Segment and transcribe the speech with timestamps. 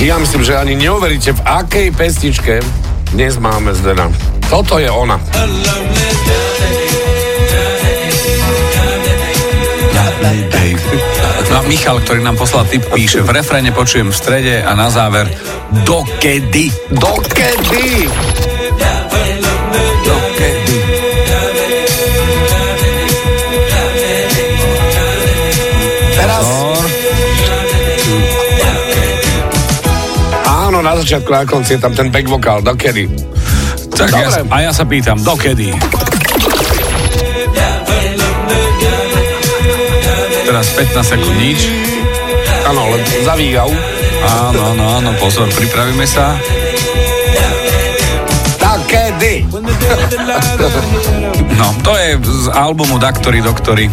[0.00, 2.64] myslím, že ani neuveríte, v akej pesničke
[3.12, 4.08] dnes máme Zdena.
[4.48, 5.20] Toto je ona.
[11.52, 15.28] No Michal, ktorý nám poslal tip, píše, v refréne počujem v strede a na záver
[15.84, 16.72] dokedy.
[16.88, 18.08] Dokedy?
[20.00, 20.76] Dokedy.
[26.16, 26.46] Teraz...
[30.80, 32.64] Áno, na začiatku, na konci je tam ten back vokál.
[32.64, 33.04] Dokedy?
[33.92, 35.76] Tak ja, a ja sa pýtam, dokedy?
[40.48, 41.68] Teraz 15 sekúnd nič.
[42.64, 43.68] Áno, len zavíjal.
[44.24, 46.40] Áno, áno, áno, pozor, pripravíme sa.
[51.58, 53.90] No, to je z albumu Daktory Doktory.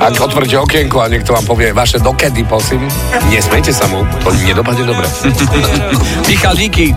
[0.00, 2.88] Ak otvoríte okienko a niekto vám povie vaše dokedy, prosím,
[3.30, 5.06] nesmejte sa mu, to nedopadne dobre.
[6.30, 6.96] Michal, díky.